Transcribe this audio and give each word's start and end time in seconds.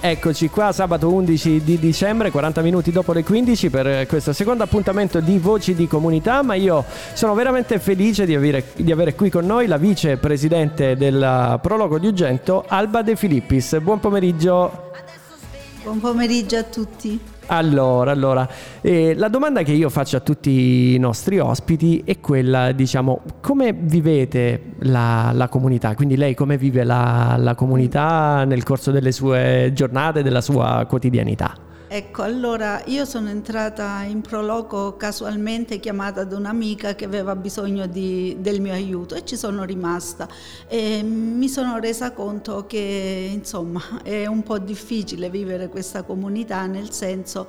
Eccoci 0.00 0.48
qua 0.48 0.70
sabato 0.70 1.12
11 1.12 1.64
di 1.64 1.76
dicembre, 1.76 2.30
40 2.30 2.62
minuti 2.62 2.92
dopo 2.92 3.12
le 3.12 3.24
15 3.24 3.68
per 3.68 4.06
questo 4.06 4.32
secondo 4.32 4.62
appuntamento 4.62 5.18
di 5.18 5.38
Voci 5.38 5.74
di 5.74 5.88
Comunità, 5.88 6.44
ma 6.44 6.54
io 6.54 6.84
sono 7.14 7.34
veramente 7.34 7.80
felice 7.80 8.24
di 8.24 8.32
avere, 8.32 8.66
di 8.76 8.92
avere 8.92 9.16
qui 9.16 9.28
con 9.28 9.44
noi 9.44 9.66
la 9.66 9.76
vicepresidente 9.76 10.94
del 10.96 11.58
Prologo 11.60 11.98
di 11.98 12.06
Ugento, 12.06 12.64
Alba 12.68 13.02
De 13.02 13.16
Filippis. 13.16 13.76
Buon 13.80 13.98
pomeriggio. 13.98 14.92
Buon 15.82 15.98
pomeriggio 15.98 16.58
a 16.58 16.62
tutti. 16.62 17.20
Allora, 17.50 18.10
allora 18.10 18.46
eh, 18.82 19.14
la 19.14 19.28
domanda 19.28 19.62
che 19.62 19.72
io 19.72 19.88
faccio 19.88 20.18
a 20.18 20.20
tutti 20.20 20.94
i 20.94 20.98
nostri 20.98 21.38
ospiti 21.38 22.02
è 22.04 22.20
quella, 22.20 22.72
diciamo, 22.72 23.22
come 23.40 23.72
vivete 23.72 24.74
la, 24.80 25.30
la 25.32 25.48
comunità? 25.48 25.94
Quindi 25.94 26.16
lei 26.16 26.34
come 26.34 26.58
vive 26.58 26.84
la, 26.84 27.36
la 27.38 27.54
comunità 27.54 28.44
nel 28.44 28.64
corso 28.64 28.90
delle 28.90 29.12
sue 29.12 29.70
giornate, 29.72 30.22
della 30.22 30.42
sua 30.42 30.84
quotidianità? 30.86 31.67
Ecco, 31.90 32.20
allora 32.20 32.82
io 32.84 33.06
sono 33.06 33.30
entrata 33.30 34.02
in 34.02 34.20
Proloco 34.20 34.98
casualmente 34.98 35.80
chiamata 35.80 36.22
da 36.24 36.36
un'amica 36.36 36.94
che 36.94 37.06
aveva 37.06 37.34
bisogno 37.34 37.86
di, 37.86 38.36
del 38.40 38.60
mio 38.60 38.74
aiuto 38.74 39.14
e 39.14 39.24
ci 39.24 39.38
sono 39.38 39.64
rimasta. 39.64 40.28
E 40.68 41.02
mi 41.02 41.48
sono 41.48 41.78
resa 41.78 42.12
conto 42.12 42.66
che 42.66 43.30
insomma 43.32 43.80
è 44.02 44.26
un 44.26 44.42
po' 44.42 44.58
difficile 44.58 45.30
vivere 45.30 45.70
questa 45.70 46.02
comunità 46.02 46.66
nel 46.66 46.92
senso 46.92 47.48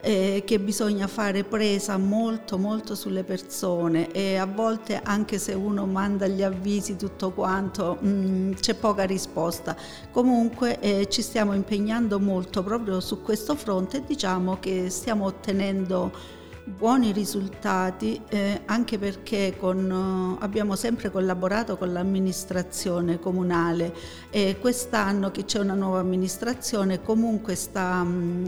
eh, 0.00 0.42
che 0.46 0.60
bisogna 0.60 1.06
fare 1.06 1.44
presa 1.44 1.96
molto 1.96 2.58
molto 2.58 2.94
sulle 2.94 3.24
persone 3.24 4.10
e 4.12 4.36
a 4.36 4.46
volte 4.46 5.00
anche 5.02 5.38
se 5.38 5.54
uno 5.54 5.86
manda 5.86 6.26
gli 6.26 6.42
avvisi 6.42 6.96
tutto 6.96 7.30
quanto 7.32 7.98
mh, 8.00 8.08
mm, 8.08 8.52
c'è 8.52 8.74
poca 8.74 9.04
risposta. 9.04 9.76
Comunque 10.10 10.78
eh, 10.80 11.08
ci 11.08 11.22
stiamo 11.22 11.54
impegnando 11.54 12.18
molto 12.20 12.62
proprio 12.62 13.00
su 13.00 13.22
questo 13.22 13.54
fronte 13.54 13.98
e 13.98 14.02
diciamo 14.06 14.58
che 14.60 14.90
stiamo 14.90 15.24
ottenendo 15.24 16.36
buoni 16.68 17.12
risultati 17.12 18.20
eh, 18.28 18.60
anche 18.66 18.98
perché 18.98 19.56
con, 19.58 19.90
uh, 19.90 20.42
abbiamo 20.42 20.76
sempre 20.76 21.10
collaborato 21.10 21.76
con 21.76 21.92
l'amministrazione 21.92 23.18
comunale 23.18 23.94
e 24.30 24.58
quest'anno 24.60 25.30
che 25.30 25.44
c'è 25.44 25.58
una 25.58 25.74
nuova 25.74 26.00
amministrazione 26.00 27.02
comunque 27.02 27.54
sta, 27.54 28.06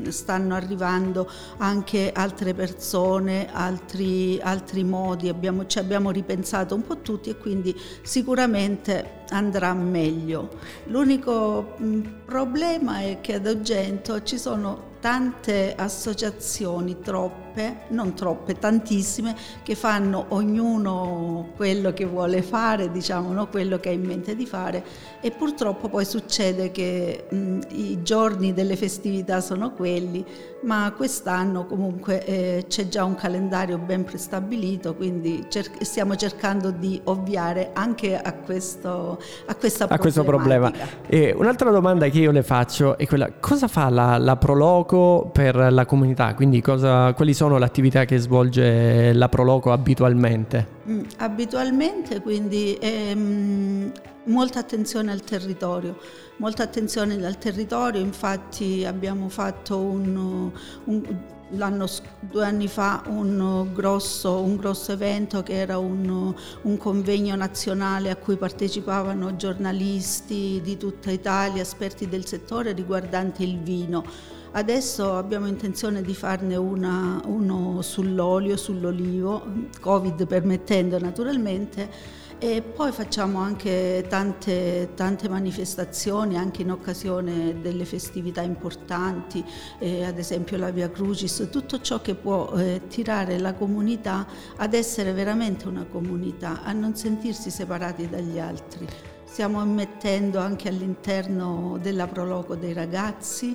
stanno 0.08 0.54
arrivando 0.54 1.28
anche 1.56 2.12
altre 2.12 2.52
persone, 2.54 3.48
altri, 3.50 4.38
altri 4.40 4.84
modi, 4.84 5.28
abbiamo, 5.28 5.66
ci 5.66 5.78
abbiamo 5.78 6.10
ripensato 6.10 6.74
un 6.74 6.82
po' 6.82 6.98
tutti 6.98 7.30
e 7.30 7.38
quindi 7.38 7.74
sicuramente 8.02 9.18
andrà 9.30 9.72
meglio. 9.74 10.50
L'unico 10.86 11.76
problema 12.24 13.00
è 13.00 13.20
che 13.20 13.34
ad 13.34 13.46
Ogento 13.46 14.22
ci 14.22 14.38
sono 14.38 14.88
tante 15.00 15.74
associazioni, 15.74 17.00
troppe, 17.00 17.49
non 17.88 18.14
troppe, 18.14 18.58
tantissime, 18.58 19.34
che 19.62 19.74
fanno 19.74 20.26
ognuno 20.28 21.48
quello 21.56 21.92
che 21.92 22.04
vuole 22.04 22.42
fare, 22.42 22.90
diciamo, 22.90 23.32
no? 23.32 23.48
quello 23.48 23.78
che 23.78 23.88
ha 23.90 23.92
in 23.92 24.04
mente 24.04 24.34
di 24.34 24.46
fare 24.46 24.84
e 25.20 25.30
purtroppo 25.30 25.88
poi 25.88 26.04
succede 26.04 26.70
che 26.70 27.26
mh, 27.28 27.58
i 27.72 28.02
giorni 28.02 28.54
delle 28.54 28.76
festività 28.76 29.40
sono 29.40 29.72
quelli, 29.72 30.24
ma 30.62 30.92
quest'anno 30.96 31.66
comunque 31.66 32.24
eh, 32.24 32.64
c'è 32.68 32.88
già 32.88 33.04
un 33.04 33.14
calendario 33.14 33.78
ben 33.78 34.04
prestabilito, 34.04 34.94
quindi 34.94 35.46
cer- 35.48 35.82
stiamo 35.82 36.16
cercando 36.16 36.70
di 36.70 37.00
ovviare 37.04 37.70
anche 37.72 38.18
a 38.18 38.32
questo, 38.34 39.20
a 39.46 39.54
questa 39.54 39.86
a 39.88 39.98
questo 39.98 40.24
problema. 40.24 40.72
E 41.06 41.34
un'altra 41.36 41.70
domanda 41.70 42.08
che 42.08 42.18
io 42.18 42.30
le 42.30 42.42
faccio 42.42 42.96
è 42.96 43.06
quella, 43.06 43.30
cosa 43.38 43.68
fa 43.68 43.88
la, 43.88 44.16
la 44.18 44.36
Proloco 44.36 45.30
per 45.32 45.54
la 45.56 45.84
comunità? 45.86 46.34
Quindi 46.34 46.60
cosa, 46.60 47.12
quali 47.14 47.34
sono 47.34 47.49
le 47.58 47.64
attività 47.64 48.04
che 48.04 48.18
svolge 48.18 49.12
la 49.12 49.28
Proloco 49.28 49.72
abitualmente? 49.72 50.66
Mm, 50.88 51.02
abitualmente 51.18 52.20
quindi 52.20 52.76
ehm, 52.80 53.92
molta 54.24 54.58
attenzione 54.58 55.10
al 55.12 55.22
territorio, 55.22 55.98
molta 56.36 56.62
attenzione 56.62 57.14
al 57.24 57.38
territorio, 57.38 58.00
infatti 58.00 58.84
abbiamo 58.84 59.28
fatto 59.28 59.78
un, 59.78 60.50
un 60.84 61.02
due 61.50 62.44
anni 62.44 62.68
fa 62.68 63.02
un 63.06 63.70
grosso, 63.72 64.40
un 64.40 64.56
grosso, 64.56 64.92
evento 64.92 65.42
che 65.42 65.54
era 65.54 65.78
un, 65.78 66.34
un, 66.62 66.76
convegno 66.76 67.34
nazionale 67.34 68.10
a 68.10 68.16
cui 68.16 68.36
partecipavano 68.36 69.36
giornalisti 69.36 70.60
di 70.62 70.76
tutta 70.76 71.10
Italia, 71.10 71.62
esperti 71.62 72.08
del 72.08 72.24
settore 72.26 72.72
riguardante 72.72 73.42
il 73.42 73.58
vino. 73.58 74.04
Adesso 74.52 75.16
abbiamo 75.16 75.46
intenzione 75.46 76.02
di 76.02 76.14
farne 76.14 76.56
una, 76.56 77.20
uno 77.26 77.82
sull'olio, 77.82 78.56
sull'olivo, 78.56 79.42
Covid 79.80 80.26
permettendo 80.26 80.98
naturalmente 80.98 82.18
e 82.42 82.62
poi 82.62 82.90
facciamo 82.90 83.38
anche 83.38 84.06
tante, 84.08 84.92
tante, 84.94 85.28
manifestazioni 85.28 86.38
anche 86.38 86.62
in 86.62 86.70
occasione 86.70 87.60
delle 87.60 87.84
festività 87.84 88.40
importanti, 88.40 89.44
eh, 89.78 90.06
ad 90.06 90.16
esempio 90.16 90.56
la 90.56 90.70
Via 90.70 90.88
Crucis, 90.88 91.48
tutto 91.50 91.82
ciò 91.82 92.00
che 92.00 92.14
può 92.14 92.50
eh, 92.54 92.80
tirare 92.88 93.38
la 93.38 93.52
comunità 93.52 94.26
ad 94.56 94.72
essere 94.72 95.12
veramente 95.12 95.68
una 95.68 95.84
comunità, 95.84 96.62
a 96.62 96.72
non 96.72 96.96
sentirsi 96.96 97.50
separati 97.50 98.08
dagli 98.08 98.38
altri. 98.38 98.88
Stiamo 99.24 99.62
immettendo 99.62 100.38
anche 100.38 100.68
all'interno 100.68 101.78
della 101.82 102.06
Proloco 102.06 102.56
dei 102.56 102.72
ragazzi, 102.72 103.54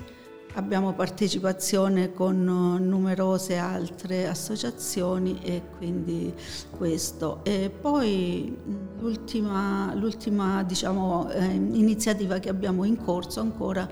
Abbiamo 0.57 0.93
partecipazione 0.93 2.13
con 2.13 2.37
eh, 2.37 2.81
numerose 2.81 3.57
altre 3.57 4.25
associazioni 4.25 5.37
e 5.41 5.61
quindi 5.77 6.33
questo. 6.69 7.43
E 7.43 7.69
poi 7.69 8.57
l'ultima, 8.99 9.93
l'ultima 9.93 10.63
diciamo, 10.63 11.29
eh, 11.29 11.43
iniziativa 11.43 12.39
che 12.39 12.47
abbiamo 12.47 12.85
in 12.85 12.95
corso 12.95 13.41
ancora 13.41 13.85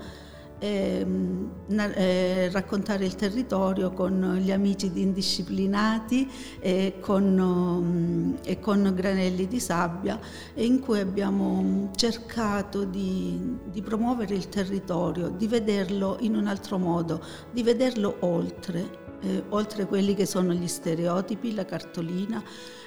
Ehm, 0.64 1.50
eh, 1.94 2.48
raccontare 2.50 3.04
il 3.04 3.16
territorio 3.16 3.90
con 3.92 4.38
gli 4.40 4.50
amici 4.50 4.90
di 4.90 5.02
Indisciplinati 5.02 6.30
e 6.58 6.94
con, 7.00 7.38
um, 7.38 8.38
e 8.42 8.58
con 8.60 8.90
Granelli 8.94 9.46
di 9.46 9.60
Sabbia 9.60 10.18
in 10.54 10.80
cui 10.80 11.00
abbiamo 11.00 11.90
cercato 11.94 12.84
di, 12.84 13.58
di 13.64 13.82
promuovere 13.82 14.34
il 14.34 14.48
territorio, 14.48 15.28
di 15.28 15.46
vederlo 15.46 16.16
in 16.20 16.34
un 16.34 16.46
altro 16.46 16.78
modo, 16.78 17.22
di 17.50 17.62
vederlo 17.62 18.16
oltre, 18.20 19.18
eh, 19.20 19.42
oltre 19.50 19.84
quelli 19.84 20.14
che 20.14 20.24
sono 20.24 20.54
gli 20.54 20.66
stereotipi, 20.68 21.52
la 21.52 21.66
cartolina, 21.66 22.42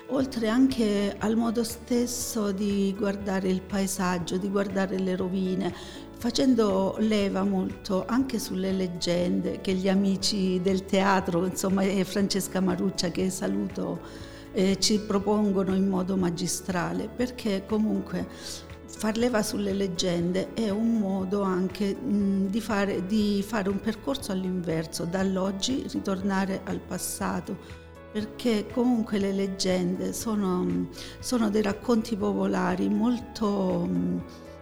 oltre 0.10 0.48
anche 0.48 1.16
al 1.18 1.36
modo 1.36 1.64
stesso 1.64 2.52
di 2.52 2.96
guardare 2.98 3.50
il 3.50 3.62
paesaggio, 3.62 4.38
di 4.38 4.50
guardare 4.50 4.98
le 5.00 5.16
rovine, 5.16 5.74
facendo 6.18 6.96
leva 7.00 7.44
molto 7.44 8.06
anche 8.06 8.40
sulle 8.40 8.72
leggende 8.72 9.60
che 9.62 9.74
gli 9.74 9.90
amici 9.90 10.62
del 10.62 10.86
teatro, 10.86 11.46
insomma 11.46 11.84
Francesca 12.04 12.62
Maruccia 12.62 13.10
che 13.10 13.30
saluto, 13.30 14.00
eh, 14.54 14.78
ci 14.80 15.00
propongono 15.00 15.76
in 15.76 15.88
modo 15.88 16.16
magistrale, 16.16 17.10
perché 17.14 17.64
comunque 17.68 18.28
far 18.86 19.18
leva 19.18 19.44
sulle 19.44 19.74
leggende 19.74 20.54
è 20.54 20.70
un 20.70 20.98
modo 20.98 21.42
anche 21.42 21.94
mh, 21.94 22.48
di, 22.48 22.62
fare, 22.62 23.06
di 23.06 23.44
fare 23.46 23.70
un 23.70 23.80
percorso 23.82 24.32
all'inverso, 24.32 25.04
dall'oggi 25.04 25.86
ritornare 25.88 26.62
al 26.64 26.80
passato 26.80 27.86
perché 28.18 28.66
comunque 28.74 29.20
le 29.20 29.32
leggende 29.32 30.12
sono, 30.12 30.88
sono 31.20 31.52
dei 31.52 31.62
racconti 31.62 32.16
popolari 32.16 32.90
molto 32.90 33.88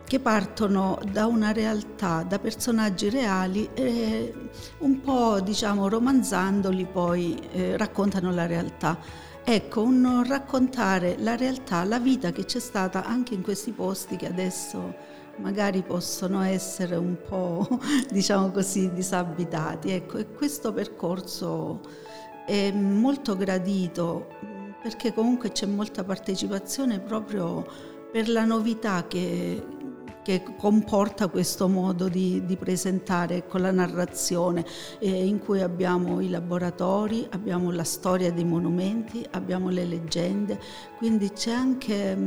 che 0.05 0.19
partono 0.19 0.99
da 1.09 1.25
una 1.25 1.53
realtà, 1.53 2.23
da 2.27 2.37
personaggi 2.37 3.09
reali 3.09 3.69
e 3.73 4.33
un 4.79 4.99
po' 4.99 5.39
diciamo 5.39 5.87
romanzandoli 5.87 6.85
poi 6.85 7.39
eh, 7.53 7.77
raccontano 7.77 8.33
la 8.33 8.45
realtà. 8.45 8.99
Ecco, 9.45 9.83
un 9.83 10.25
raccontare 10.27 11.15
la 11.19 11.37
realtà, 11.37 11.85
la 11.85 11.99
vita 11.99 12.33
che 12.33 12.43
c'è 12.43 12.59
stata 12.59 13.05
anche 13.05 13.35
in 13.35 13.41
questi 13.41 13.71
posti 13.71 14.17
che 14.17 14.27
adesso 14.27 15.13
magari 15.37 15.81
possono 15.81 16.41
essere 16.41 16.97
un 16.97 17.15
po', 17.25 17.65
diciamo 18.11 18.51
così, 18.51 18.91
disabitati. 18.91 19.91
Ecco, 19.91 20.17
e 20.17 20.33
questo 20.33 20.73
percorso 20.73 21.79
è 22.45 22.71
molto 22.71 23.35
gradito 23.35 24.27
perché 24.81 25.13
comunque 25.13 25.51
c'è 25.51 25.65
molta 25.65 26.03
partecipazione 26.03 26.99
proprio 26.99 27.65
per 28.11 28.29
la 28.29 28.45
novità 28.45 29.07
che, 29.07 29.65
che 30.23 30.43
comporta 30.57 31.27
questo 31.27 31.67
modo 31.67 32.07
di, 32.07 32.45
di 32.45 32.55
presentare 32.55 33.47
con 33.47 33.61
la 33.61 33.71
narrazione 33.71 34.63
eh, 34.99 35.25
in 35.25 35.39
cui 35.39 35.61
abbiamo 35.61 36.21
i 36.21 36.29
laboratori, 36.29 37.27
abbiamo 37.31 37.71
la 37.71 37.83
storia 37.83 38.31
dei 38.31 38.45
monumenti, 38.45 39.25
abbiamo 39.31 39.69
le 39.69 39.85
leggende, 39.85 40.59
quindi 40.97 41.31
c'è 41.31 41.51
anche, 41.51 42.17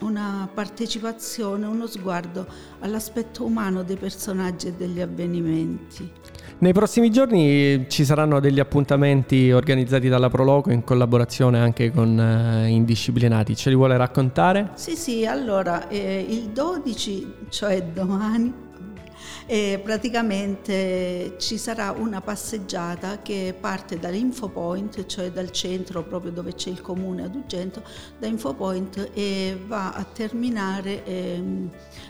una 0.00 0.48
partecipazione, 0.52 1.66
uno 1.66 1.86
sguardo 1.86 2.46
all'aspetto 2.80 3.44
umano 3.44 3.82
dei 3.82 3.96
personaggi 3.96 4.68
e 4.68 4.72
degli 4.72 5.00
avvenimenti. 5.00 6.10
Nei 6.58 6.72
prossimi 6.72 7.10
giorni 7.10 7.86
ci 7.88 8.04
saranno 8.04 8.40
degli 8.40 8.60
appuntamenti 8.60 9.50
organizzati 9.50 10.08
dalla 10.08 10.30
Proloco 10.30 10.70
in 10.70 10.84
collaborazione 10.84 11.58
anche 11.58 11.90
con 11.90 12.18
eh, 12.18 12.68
Indisciplinati. 12.68 13.56
Ce 13.56 13.70
li 13.70 13.74
vuole 13.74 13.96
raccontare? 13.96 14.70
Sì, 14.74 14.96
sì, 14.96 15.26
allora 15.26 15.88
eh, 15.88 16.24
il 16.28 16.50
12, 16.50 17.34
cioè 17.48 17.82
domani, 17.82 18.63
e 19.46 19.80
praticamente 19.82 21.36
ci 21.38 21.58
sarà 21.58 21.90
una 21.90 22.20
passeggiata 22.20 23.22
che 23.22 23.54
parte 23.58 23.98
dall'Infopoint, 23.98 25.06
cioè 25.06 25.30
dal 25.30 25.50
centro 25.50 26.02
proprio 26.02 26.32
dove 26.32 26.54
c'è 26.54 26.70
il 26.70 26.80
comune 26.80 27.24
ad 27.24 27.34
Ugento, 27.34 27.82
da 28.18 28.26
Infopoint 28.26 29.10
e 29.14 29.58
va 29.66 29.92
a 29.92 30.04
terminare 30.04 31.04
eh, 31.04 31.42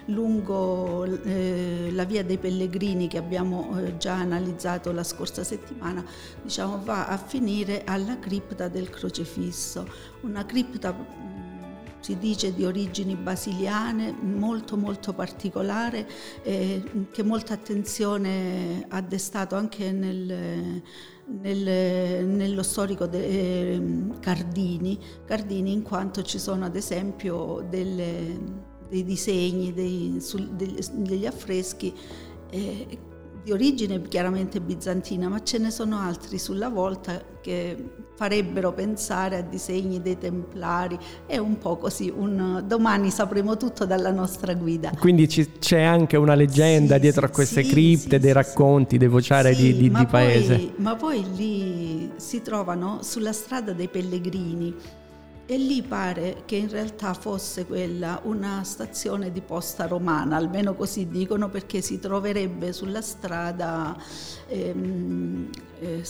lungo 0.07 1.05
eh, 1.05 1.91
la 1.93 2.05
via 2.05 2.25
dei 2.25 2.39
Pellegrini 2.39 3.09
che 3.09 3.19
abbiamo 3.19 3.79
eh, 3.79 3.97
già 3.97 4.15
analizzato 4.15 4.93
la 4.93 5.05
scorsa 5.05 5.45
settimana, 5.45 6.05
diciamo 6.43 6.81
va 6.85 7.07
a 7.07 7.17
finire 7.17 7.83
alla 7.85 8.19
cripta 8.19 8.69
del 8.69 8.91
Crocefisso, 8.91 9.87
una 10.23 10.45
cripta 10.45 10.95
si 12.05 12.19
dice 12.19 12.53
di 12.53 12.67
origini 12.67 13.17
basiliane, 13.17 14.13
molto 14.13 14.77
molto 14.77 15.15
particolare, 15.15 16.07
eh, 16.43 16.83
che 17.11 17.23
molta 17.23 17.55
attenzione 17.55 18.85
ha 18.91 19.01
destato 19.01 19.55
anche 19.55 19.91
nel, 19.91 20.83
nel, 21.41 22.27
nello 22.27 22.63
storico 22.63 23.07
de, 23.07 23.25
eh, 23.25 23.83
Cardini, 24.21 24.99
Cardini 25.25 25.73
in 25.73 25.81
quanto 25.81 26.21
ci 26.23 26.39
sono 26.39 26.67
ad 26.67 26.77
esempio 26.77 27.67
delle, 27.71 28.39
dei 28.91 29.03
disegni, 29.03 29.73
dei, 29.73 30.19
sul, 30.21 30.51
degli, 30.51 30.79
degli 30.93 31.25
affreschi 31.25 31.91
eh, 32.51 32.99
di 33.45 33.53
origine 33.53 34.01
chiaramente 34.01 34.59
bizantina, 34.59 35.29
ma 35.29 35.43
ce 35.43 35.59
ne 35.59 35.71
sono 35.71 35.99
altri 35.99 36.39
sulla 36.39 36.71
volta 36.71 37.23
che 37.43 37.77
farebbero 38.15 38.73
pensare 38.73 39.37
a 39.37 39.43
disegni 39.43 40.01
dei 40.01 40.17
templari. 40.17 40.99
È 41.27 41.37
un 41.37 41.59
po' 41.59 41.77
così, 41.77 42.11
un, 42.15 42.65
domani 42.67 43.11
sapremo 43.11 43.59
tutto 43.59 43.85
dalla 43.85 44.11
nostra 44.11 44.55
guida. 44.55 44.93
Quindi 44.99 45.29
ci, 45.29 45.59
c'è 45.59 45.83
anche 45.83 46.17
una 46.17 46.35
leggenda 46.35 46.95
sì, 46.95 47.01
dietro 47.01 47.27
a 47.27 47.29
queste 47.29 47.63
sì, 47.63 47.71
cripte, 47.71 48.17
sì, 48.17 48.19
dei 48.19 48.33
racconti, 48.33 48.97
dei 48.97 49.09
vociari 49.09 49.55
di, 49.55 49.77
di, 49.77 49.91
di 49.91 50.07
paese. 50.07 50.57
Poi, 50.57 50.73
ma 50.77 50.97
poi 50.97 51.25
lì 51.37 52.13
si 52.17 52.41
trovano 52.41 53.01
sulla 53.03 53.35
strada 53.35 53.75
dei 53.75 53.89
pellegrini 53.89 54.75
e 55.47 55.59
lì 55.59 55.83
pare 55.83 56.43
che 56.47 56.57
in 56.57 56.71
realtà 56.71 57.13
fosse 57.13 57.67
quella 57.67 58.21
una 58.25 58.63
stazione 58.65 59.31
di 59.31 59.43
posta 59.43 59.87
romana, 59.87 60.37
almeno 60.37 60.75
così 60.75 61.09
dicono, 61.09 61.49
perché 61.49 61.81
si 61.83 61.99
troverebbe 61.99 62.73
sulla 62.73 63.03
strada 63.03 63.97
ehm, 64.49 65.51
eh, 65.81 66.03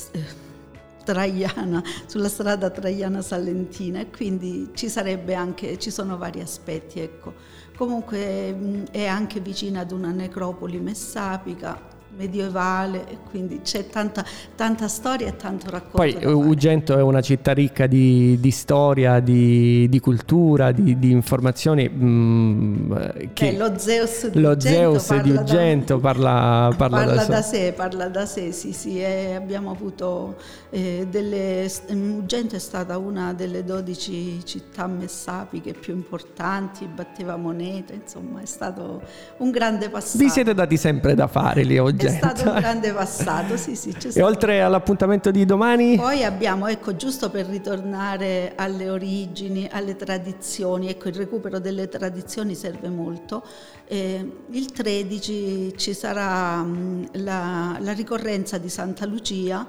Traiana, 1.04 1.82
sulla 2.06 2.28
strada 2.28 2.70
Traiana 2.70 3.20
Salentina 3.20 4.00
e 4.00 4.10
quindi 4.10 4.70
ci 4.74 4.88
sarebbe 4.88 5.34
anche, 5.34 5.78
ci 5.78 5.90
sono 5.90 6.16
vari 6.16 6.40
aspetti, 6.40 7.00
ecco. 7.00 7.34
Comunque 7.76 8.86
è 8.90 9.06
anche 9.06 9.40
vicina 9.40 9.80
ad 9.80 9.90
una 9.90 10.10
necropoli 10.10 10.78
messapica, 10.78 11.93
medievale 12.16 13.08
e 13.08 13.18
quindi 13.28 13.60
c'è 13.62 13.88
tanta, 13.88 14.24
tanta, 14.54 14.88
storia 14.88 15.28
e 15.28 15.36
tanto 15.36 15.70
racconto. 15.70 15.96
Poi 15.96 16.18
Ugento 16.24 16.96
è 16.96 17.02
una 17.02 17.20
città 17.20 17.52
ricca 17.52 17.86
di, 17.86 18.38
di 18.40 18.50
storia, 18.50 19.20
di, 19.20 19.88
di 19.88 20.00
cultura, 20.00 20.72
di, 20.72 20.98
di 20.98 21.10
informazioni. 21.10 21.88
Mh, 21.88 22.04
mm, 22.04 22.92
che 23.32 23.50
Beh, 23.52 23.56
lo 23.56 23.78
Zeus 23.78 24.28
di 24.28 24.40
lo 24.40 24.50
Ugento, 24.50 24.98
Zeus 24.98 25.06
parla, 25.06 25.22
di 25.22 25.30
Ugento 25.30 25.94
da, 25.94 26.00
parla, 26.00 26.74
parla, 26.76 26.96
parla 26.96 27.14
da, 27.14 27.24
da, 27.24 27.42
sé. 27.42 27.72
Parla 27.72 28.08
da 28.08 28.26
sé, 28.26 28.52
sì, 28.52 28.72
sì. 28.72 29.02
Abbiamo 29.02 29.70
avuto 29.70 30.36
eh, 30.70 31.06
delle... 31.10 31.70
Ugento 31.88 32.56
è 32.56 32.60
stata 32.60 32.98
una 32.98 33.32
delle 33.32 33.64
12 33.64 34.44
città 34.44 34.86
messapiche 34.86 35.72
più 35.72 35.94
importanti, 35.94 36.86
batteva 36.86 37.36
moneta, 37.36 37.92
insomma 37.92 38.40
è 38.40 38.46
stato 38.46 39.02
un 39.38 39.50
grande 39.50 39.88
passaggio. 39.88 40.24
Vi 40.24 40.30
siete 40.30 40.54
dati 40.54 40.76
sempre 40.76 41.14
da 41.14 41.26
fare 41.26 41.62
lì 41.62 41.76
a 41.76 41.82
Ugento? 41.82 42.03
È 42.06 42.16
stato 42.16 42.50
un 42.50 42.58
grande 42.60 42.92
passato, 42.92 43.56
sì, 43.56 43.74
sì. 43.76 43.94
E 44.14 44.22
oltre 44.22 44.62
all'appuntamento 44.62 45.30
di 45.30 45.44
domani? 45.44 45.96
Poi 45.96 46.24
abbiamo, 46.24 46.66
ecco, 46.66 46.96
giusto 46.96 47.30
per 47.30 47.46
ritornare 47.46 48.52
alle 48.56 48.90
origini, 48.90 49.68
alle 49.70 49.96
tradizioni, 49.96 50.88
ecco, 50.88 51.08
il 51.08 51.14
recupero 51.14 51.58
delle 51.58 51.88
tradizioni 51.88 52.54
serve 52.54 52.88
molto. 52.88 53.44
Eh, 53.86 54.42
il 54.50 54.72
13 54.72 55.76
ci 55.76 55.94
sarà 55.94 56.62
mh, 56.62 57.08
la, 57.22 57.76
la 57.80 57.92
ricorrenza 57.92 58.58
di 58.58 58.68
Santa 58.68 59.06
Lucia, 59.06 59.66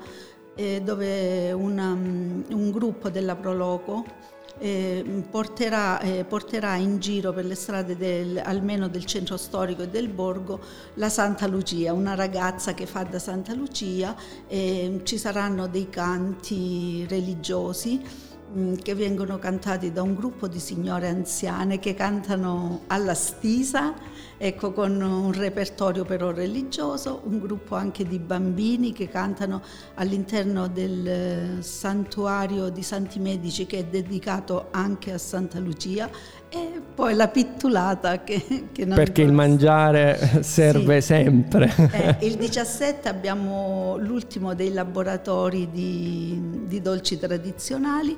eh, 0.56 0.82
dove 0.84 1.52
una, 1.52 1.92
un 1.92 2.72
gruppo 2.72 3.10
della 3.10 3.36
Proloco 3.36 4.34
eh, 4.58 5.24
porterà, 5.30 6.00
eh, 6.00 6.24
porterà, 6.24 6.76
in 6.76 7.00
giro 7.00 7.34
per 7.34 7.46
le 7.46 7.56
strade 7.56 7.98
del, 7.98 8.42
almeno 8.44 8.88
del 8.88 9.06
centro 9.06 9.38
storico 9.38 9.84
e 9.84 9.90
del 9.90 10.08
borgo 10.08 10.60
la 10.96 11.10
Santa 11.10 11.48
Lucia, 11.48 11.94
una 11.94 12.16
ragazza 12.16 12.74
che 12.74 12.86
fa 12.86 13.04
da 13.04 13.20
Santa 13.20 13.54
Lucia, 13.54 14.16
eh, 14.48 15.02
ci 15.04 15.18
saranno 15.18 15.68
dei 15.68 15.90
canti 15.90 17.06
religiosi 17.08 18.34
Mm, 18.56 18.76
che 18.76 18.94
vengono 18.94 19.38
cantati 19.38 19.92
da 19.92 20.02
un 20.02 20.14
gruppo 20.14 20.48
di 20.48 20.60
signore 20.60 21.10
anziane 21.10 21.80
che 21.80 21.94
cantano 21.94 22.84
alla 22.88 23.16
stisa, 23.16 23.94
ecco, 24.38 24.72
con 24.72 25.02
un 25.02 25.32
repertorio 25.32 26.04
però 26.04 26.32
religioso, 26.32 27.22
un 27.26 27.40
gruppo 27.40 27.76
anche 27.76 28.06
di 28.06 28.20
bambini 28.20 28.92
che 28.94 29.08
cantano 29.08 29.62
all'interno 29.96 30.68
del 30.68 31.08
eh, 31.08 31.62
santuario 31.62 32.70
di 32.70 32.84
Santi 32.84 33.20
Medici 33.20 33.66
che 33.66 33.80
è 33.80 33.84
dedicato 33.86 34.68
anche 34.72 35.14
a 35.14 35.18
Santa 35.18 35.60
Lucia 35.60 36.10
e 36.50 36.82
poi 36.94 37.16
la 37.16 37.28
pittulata 37.28 38.24
che, 38.24 38.70
che 38.72 38.86
non 38.86 38.96
Perché 38.96 39.22
il 39.22 39.34
mangiare 39.34 40.42
serve 40.42 41.02
sì. 41.02 41.08
sempre. 41.08 41.74
Eh, 41.92 42.26
il 42.26 42.36
17 42.36 43.10
abbiamo 43.10 43.98
l'ultimo 43.98 44.54
dei 44.54 44.72
laboratori 44.72 45.70
di, 45.72 46.66
di 46.66 46.82
dolci 46.82 47.18
tradizionali 47.18 48.18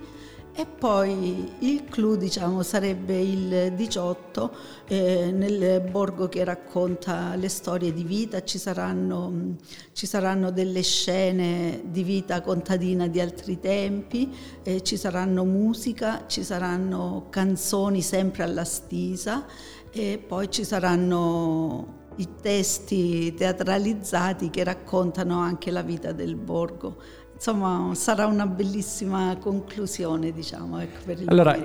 e 0.60 0.66
poi 0.66 1.52
il 1.60 1.86
clou 1.86 2.16
diciamo, 2.16 2.64
sarebbe 2.64 3.16
il 3.22 3.74
18 3.76 4.56
eh, 4.88 5.32
nel 5.32 5.82
borgo 5.82 6.28
che 6.30 6.44
racconta 6.44 7.36
le 7.36 7.48
storie 7.48 7.94
di 7.94 8.02
vita, 8.02 8.42
ci 8.44 8.58
saranno, 8.58 9.58
ci 9.92 10.08
saranno 10.08 10.50
delle 10.50 10.82
scene 10.82 11.84
di 11.86 12.02
vita 12.02 12.42
contadina 12.42 13.06
di 13.06 13.22
altri 13.22 13.60
tempi, 13.60 14.36
eh, 14.64 14.82
ci 14.82 14.98
saranno 14.98 15.46
musica, 15.46 16.24
ci 16.26 16.44
saranno 16.44 17.28
canzoni 17.30 18.02
sempre 18.02 18.42
alla 18.42 18.66
stisa 18.66 19.46
e 19.92 20.18
poi 20.18 20.50
ci 20.50 20.64
saranno 20.64 22.06
i 22.16 22.30
testi 22.42 23.32
teatralizzati 23.36 24.50
che 24.50 24.64
raccontano 24.64 25.40
anche 25.40 25.70
la 25.70 25.84
vita 25.84 26.14
del 26.14 26.36
borgo 26.36 27.26
insomma 27.38 27.92
sarà 27.94 28.26
una 28.26 28.48
bellissima 28.48 29.38
conclusione 29.40 30.32
diciamo 30.32 30.80
ecco, 30.80 31.00
per 31.06 31.22
il 31.22 31.30
allora 31.30 31.56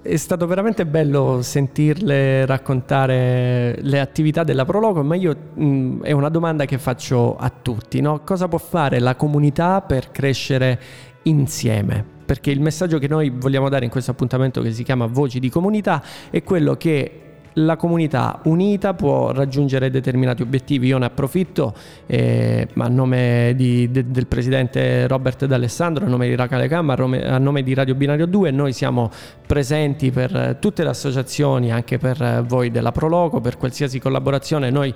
è 0.00 0.16
stato 0.16 0.46
veramente 0.46 0.86
bello 0.86 1.42
sentirle 1.42 2.46
raccontare 2.46 3.76
le 3.82 4.00
attività 4.00 4.42
della 4.42 4.64
Prologo 4.64 5.02
ma 5.02 5.14
io 5.14 5.36
mh, 5.52 6.00
è 6.00 6.12
una 6.12 6.30
domanda 6.30 6.64
che 6.64 6.78
faccio 6.78 7.36
a 7.36 7.50
tutti 7.50 8.00
no? 8.00 8.22
cosa 8.24 8.48
può 8.48 8.58
fare 8.58 8.98
la 8.98 9.16
comunità 9.16 9.82
per 9.82 10.10
crescere 10.10 10.80
insieme 11.24 12.14
perché 12.24 12.50
il 12.50 12.60
messaggio 12.60 12.98
che 12.98 13.06
noi 13.06 13.30
vogliamo 13.30 13.68
dare 13.68 13.84
in 13.84 13.90
questo 13.90 14.12
appuntamento 14.12 14.62
che 14.62 14.72
si 14.72 14.82
chiama 14.82 15.06
Voci 15.06 15.38
di 15.38 15.50
Comunità 15.50 16.02
è 16.30 16.42
quello 16.42 16.74
che 16.76 17.25
la 17.58 17.76
comunità 17.76 18.40
unita 18.44 18.94
può 18.94 19.30
raggiungere 19.32 19.90
determinati 19.90 20.42
obiettivi. 20.42 20.88
Io 20.88 20.98
ne 20.98 21.06
approfitto 21.06 21.74
eh, 22.06 22.68
a 22.74 22.88
nome 22.88 23.52
di, 23.56 23.90
de, 23.90 24.10
del 24.10 24.26
presidente 24.26 25.06
Robert 25.06 25.46
D'Alessandro, 25.46 26.04
a 26.04 26.08
nome 26.08 26.28
di 26.28 26.34
Racale 26.34 26.68
Camma, 26.68 26.94
a 26.94 27.38
nome, 27.38 27.62
di 27.62 27.74
Radio 27.74 27.94
Binario 27.94 28.26
2. 28.26 28.50
Noi 28.50 28.72
siamo 28.72 29.10
presenti 29.46 30.10
per 30.10 30.58
tutte 30.60 30.82
le 30.82 30.90
associazioni, 30.90 31.72
anche 31.72 31.98
per 31.98 32.44
voi 32.46 32.70
della 32.70 32.92
Proloco, 32.92 33.40
per 33.40 33.56
qualsiasi 33.56 33.98
collaborazione. 33.98 34.70
Noi 34.70 34.92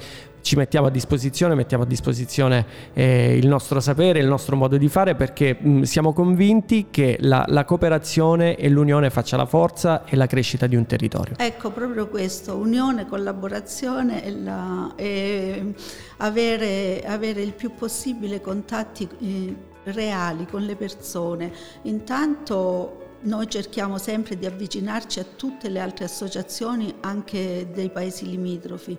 ci 0.51 0.57
mettiamo 0.57 0.89
a 0.89 0.91
disposizione, 0.91 1.55
mettiamo 1.55 1.85
a 1.85 1.87
disposizione 1.87 2.67
eh, 2.93 3.37
il 3.37 3.47
nostro 3.47 3.79
sapere, 3.79 4.19
il 4.19 4.27
nostro 4.27 4.57
modo 4.57 4.77
di 4.79 4.89
fare 4.89 5.15
perché 5.15 5.57
mh, 5.57 5.83
siamo 5.83 6.13
convinti 6.13 6.89
che 6.91 7.19
la, 7.21 7.45
la, 7.47 7.65
cooperazione 7.65 8.57
e 8.57 8.69
l'unione 8.69 9.11
faccia 9.11 9.37
la 9.37 9.47
forza 9.47 10.05
e 10.05 10.17
la 10.17 10.27
crescita 10.27 10.67
di 10.67 10.75
un 10.75 10.87
territorio. 10.87 11.37
Ecco, 11.39 11.71
proprio 11.71 12.09
questo, 12.09 12.57
unione, 12.57 13.07
collaborazione 13.07 14.25
e, 14.25 14.41
la, 14.41 14.93
e 14.97 15.73
avere, 16.17 17.01
avere, 17.07 17.43
il 17.43 17.53
più 17.53 17.73
possibile 17.77 18.41
contatti 18.41 19.09
eh, 19.21 19.55
reali 19.85 20.47
con 20.47 20.63
le 20.63 20.75
persone. 20.75 21.53
Intanto 21.83 23.19
noi 23.21 23.49
cerchiamo 23.49 23.99
sempre 23.99 24.37
di 24.37 24.47
avvicinarci 24.47 25.21
a 25.21 25.27
tutte 25.37 25.69
le 25.69 25.79
altre 25.79 26.07
associazioni 26.07 26.93
anche 27.03 27.69
dei 27.73 27.91
paesi 27.91 28.29
limitrofi. 28.29 28.99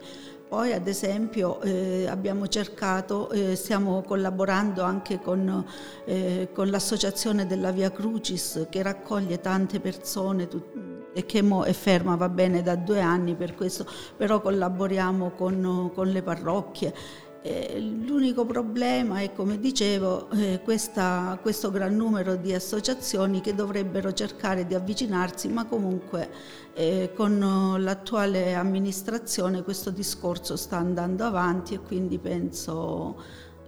Poi 0.52 0.74
ad 0.74 0.86
esempio 0.86 1.62
eh, 1.62 2.08
abbiamo 2.10 2.46
cercato, 2.46 3.30
eh, 3.30 3.56
stiamo 3.56 4.02
collaborando 4.02 4.82
anche 4.82 5.22
con, 5.22 5.66
eh, 6.04 6.50
con, 6.54 6.70
l'associazione 6.70 7.48
della 7.48 7.72
Via 7.72 7.90
Crucis 7.90 8.68
che 8.70 8.84
raccoglie 8.84 9.40
tante 9.40 9.80
persone 9.80 10.50
e 11.14 11.26
che 11.26 11.40
è 11.40 11.72
ferma, 11.72 12.18
va 12.18 12.28
bene, 12.28 12.62
da 12.62 12.76
due 12.76 13.00
anni 13.00 13.34
per 13.36 13.56
questo, 13.56 13.86
però 14.18 14.42
collaboriamo 14.42 15.32
con, 15.38 15.90
con 15.94 16.10
le 16.10 16.22
parrocchie 16.22 16.94
eh, 17.44 17.80
l'unico 17.80 18.46
problema 18.46 19.22
è, 19.22 19.34
come 19.34 19.60
dicevo, 19.60 20.30
eh, 20.30 20.62
questa, 20.64 21.40
questo 21.42 21.72
gran 21.72 21.96
numero 21.96 22.36
di 22.36 22.54
associazioni 22.54 23.42
che 23.42 23.56
dovrebbero 23.56 24.14
cercare 24.14 24.68
di 24.68 24.76
avvicinarsi, 24.76 25.48
ma 25.48 25.66
comunque 25.66 26.30
eh, 26.74 27.12
con 27.16 27.40
l'attuale 27.80 28.54
amministrazione 28.54 29.64
questo 29.64 29.90
discorso 29.90 30.56
sta 30.56 30.78
andando 30.78 31.24
avanti 31.24 31.74
e 31.74 31.80
quindi 31.80 32.20
penso 32.20 33.18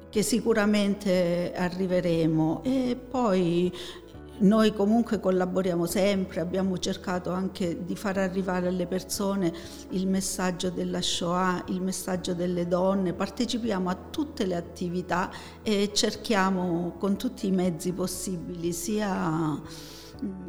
che 0.09 0.21
sicuramente 0.21 1.51
arriveremo. 1.55 2.61
E 2.63 2.95
poi 2.95 3.73
noi 4.39 4.73
comunque 4.73 5.19
collaboriamo 5.19 5.85
sempre, 5.85 6.41
abbiamo 6.41 6.77
cercato 6.77 7.31
anche 7.31 7.85
di 7.85 7.95
far 7.95 8.17
arrivare 8.17 8.67
alle 8.67 8.87
persone 8.87 9.53
il 9.89 10.07
messaggio 10.07 10.69
della 10.69 11.01
Shoah, 11.01 11.65
il 11.67 11.81
messaggio 11.81 12.33
delle 12.33 12.67
donne, 12.67 13.13
partecipiamo 13.13 13.89
a 13.89 13.97
tutte 14.09 14.45
le 14.45 14.55
attività 14.55 15.29
e 15.61 15.91
cerchiamo 15.93 16.95
con 16.97 17.17
tutti 17.17 17.47
i 17.47 17.51
mezzi 17.51 17.91
possibili 17.93 18.73
sia 18.73 19.61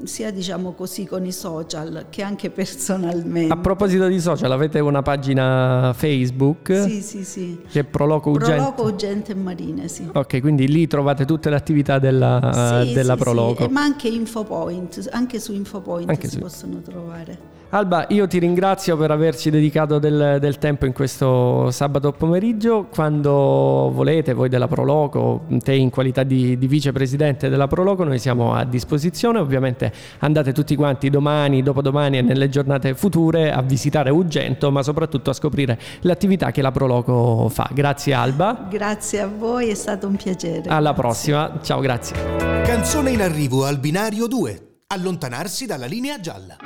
sia 0.05 0.31
diciamo 0.31 0.73
così 0.73 1.07
con 1.07 1.25
i 1.25 1.33
social 1.33 2.07
che 2.11 2.23
anche 2.23 2.51
personalmente. 2.51 3.53
A 3.53 3.57
proposito 3.57 4.07
di 4.07 4.21
social, 4.21 4.51
avete 4.53 4.81
una 4.81 5.03
pagina 5.03 5.93
Facebook? 5.95 6.75
Sì, 6.87 7.01
sì, 7.01 7.25
sì. 7.25 7.61
Che 7.69 7.81
è 7.81 7.85
Proloco 7.85 8.31
Ugente. 8.31 8.55
Proloco 8.55 8.83
Ugente 8.85 9.35
Marine, 9.35 9.89
sì. 9.89 10.09
Ok, 10.13 10.41
quindi 10.41 10.69
lì 10.69 10.87
trovate 10.87 11.25
tutte 11.25 11.51
le 11.51 11.57
attività 11.57 11.99
della, 11.99 12.83
sì, 12.85 12.93
della 12.93 13.17
sì, 13.17 13.23
Proloco. 13.23 13.65
Sì. 13.65 13.71
Ma 13.71 13.83
anche 13.83 14.09
Infopoint, 14.09 15.09
anche 15.11 15.41
su 15.41 15.53
Infopoint 15.53 16.09
anche 16.09 16.29
si 16.29 16.35
su... 16.35 16.39
possono 16.41 16.81
trovare. 16.81 17.53
Alba, 17.75 18.07
io 18.11 18.29
ti 18.29 18.39
ringrazio 18.39 18.97
per 18.97 19.11
averci 19.11 19.51
dedicato 19.51 19.99
del, 19.99 20.37
del, 20.39 20.59
tempo 20.59 20.87
in 20.87 20.93
questo 20.93 21.73
sabato 21.73 22.13
pomeriggio. 22.13 22.87
Quando 22.89 23.91
volete, 23.93 24.33
voi 24.33 24.49
della 24.49 24.69
Proloco, 24.69 25.47
te 25.59 25.75
in 25.75 25.91
qualità 25.91 26.23
di, 26.23 26.57
di 26.57 26.69
vicepresidente 26.69 27.49
della 27.49 27.67
Proloco, 27.67 28.05
noi 28.05 28.21
siamo 28.21 28.55
a 28.55 28.63
disposizione. 28.63 29.41
Ovviamente 29.41 29.93
andate 30.21 30.53
tutti 30.53 30.77
quanti 30.77 31.11
domani, 31.11 31.65
dopodomani 31.65 32.19
e 32.19 32.23
nelle 32.23 32.49
giornate 32.49 32.95
future 32.95 33.51
a 33.51 33.61
visitare 33.61 34.11
Ugento, 34.11 34.71
ma 34.71 34.85
soprattutto 34.85 35.31
a 35.31 35.33
scoprire 35.33 35.77
l'attività 36.03 36.53
che 36.53 36.63
la 36.63 36.71
Proloco 36.71 37.49
fa. 37.49 37.69
Grazie 37.73 38.13
Alba. 38.13 38.69
Grazie 38.71 39.21
a 39.21 39.27
voi, 39.27 39.71
è 39.71 39.75
stato 39.75 40.07
un 40.07 40.15
piacere. 40.15 40.69
Alla 40.69 40.93
grazie. 40.93 41.03
prossima, 41.03 41.59
ciao, 41.61 41.81
grazie. 41.81 42.17
Canzone 42.63 43.11
in 43.11 43.21
arrivo 43.21 43.65
al 43.65 43.81
binario 43.81 44.29
2. 44.29 44.61
Allontanarsi 44.87 45.67
dalla 45.67 45.87
linea 45.87 46.21
gialla. 46.21 46.57